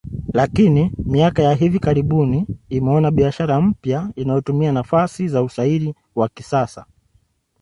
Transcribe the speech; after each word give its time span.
Lakini 0.33 0.91
miaka 1.05 1.41
ya 1.43 1.53
hivi 1.53 1.79
karibuni 1.79 2.47
imeona 2.69 3.11
biashara 3.11 3.61
mpya 3.61 4.11
inayotumia 4.15 4.71
nafasi 4.71 5.27
za 5.27 5.43
usairi 5.43 5.95
wa 6.15 6.29
kisasa 6.29 6.85